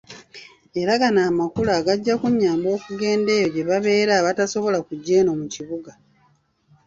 Era 0.81 0.93
gano 1.01 1.21
Amakula 1.29 1.85
gajja 1.87 2.13
kunnyamba 2.21 2.67
okugenda 2.77 3.29
eyo 3.37 3.47
gye 3.53 3.63
babeera 3.69 4.13
abatasobola 4.17 4.77
kujja 4.87 5.13
eno 5.19 5.31
mu 5.39 5.45
bibuga. 5.53 5.91